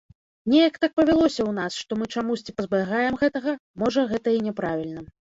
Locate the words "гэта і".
4.15-4.41